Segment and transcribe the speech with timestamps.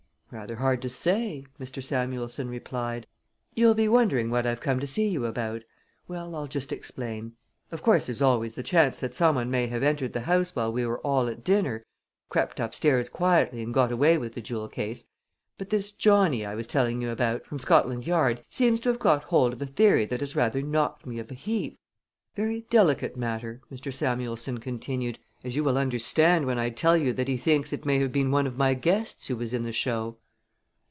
[0.33, 1.83] "Rather hard to say," Mr.
[1.83, 3.05] Samuelson replied.
[3.53, 5.63] "You'll be wondering what I've come to see you about.
[6.07, 7.33] Well, I'll just explain.
[7.69, 10.71] Of course there's always the chance that some one may have entered the house while
[10.71, 11.83] we were all at dinner
[12.29, 15.05] crept upstairs quietly and got away with the jewel case;
[15.57, 19.25] but this Johnny I was telling you about, from Scotland Yard, seems to have got
[19.25, 21.77] hold of a theory that has rather knocked me of a heap.
[22.37, 23.93] Very delicate matter," Mr.
[23.93, 27.97] Samuelson continued, "as you will understand when I tell you that he thinks it may
[27.99, 30.17] have been one of my guests who was in the show."